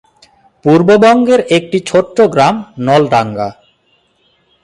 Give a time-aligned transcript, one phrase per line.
[0.65, 2.55] পূর্ববঙ্গের একটি ছোট্ট গ্রাম
[2.79, 3.49] নলডাঙ্গা।